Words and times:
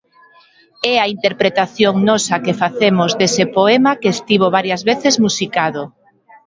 É 0.93 0.95
a 1.03 1.09
interpretación 1.15 1.93
nosa 2.09 2.35
que 2.45 2.57
facemos 2.63 3.11
dese 3.19 3.45
poema 3.57 3.91
que 4.01 4.09
estivo 4.15 4.47
varias 4.57 4.81
veces 4.89 5.15
musicado. 5.25 5.81